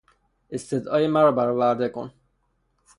[0.49, 2.11] استدعای مرا برآورده کن!